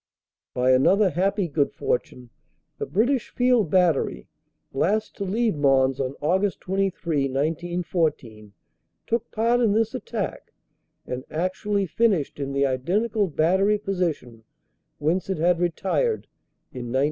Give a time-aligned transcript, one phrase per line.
[0.55, 2.31] By another happy good fortune,
[2.79, 4.27] the British Field Battery,
[4.73, 6.59] last to leave Mons on Aug.
[6.59, 6.89] 23,
[7.25, 8.53] 1914,
[9.05, 10.53] took part in this attack
[11.05, 14.43] and actually finished in the identical battery position
[14.97, 16.25] whence it had retired
[16.73, 16.95] in 1914.